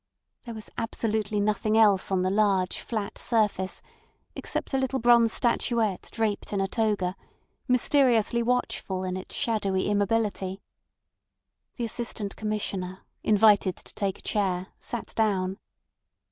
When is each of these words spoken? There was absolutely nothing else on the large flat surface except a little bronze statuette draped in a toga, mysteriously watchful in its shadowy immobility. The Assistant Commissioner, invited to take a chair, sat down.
There 0.45 0.55
was 0.55 0.71
absolutely 0.79 1.39
nothing 1.39 1.77
else 1.77 2.09
on 2.11 2.23
the 2.23 2.31
large 2.31 2.79
flat 2.79 3.19
surface 3.19 3.83
except 4.35 4.73
a 4.73 4.79
little 4.79 4.97
bronze 4.97 5.31
statuette 5.31 6.09
draped 6.11 6.51
in 6.53 6.59
a 6.59 6.67
toga, 6.67 7.15
mysteriously 7.67 8.41
watchful 8.41 9.03
in 9.03 9.15
its 9.15 9.35
shadowy 9.35 9.87
immobility. 9.87 10.63
The 11.75 11.85
Assistant 11.85 12.35
Commissioner, 12.35 13.03
invited 13.21 13.75
to 13.75 13.93
take 13.93 14.17
a 14.17 14.23
chair, 14.23 14.69
sat 14.79 15.13
down. 15.13 15.59